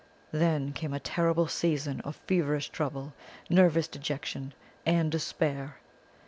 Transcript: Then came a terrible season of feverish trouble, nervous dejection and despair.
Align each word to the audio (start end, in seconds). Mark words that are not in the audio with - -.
Then 0.31 0.73
came 0.73 0.95
a 0.95 0.99
terrible 0.99 1.47
season 1.47 2.01
of 2.01 2.15
feverish 2.15 2.69
trouble, 2.69 3.13
nervous 3.51 3.87
dejection 3.87 4.55
and 4.83 5.11
despair. 5.11 5.75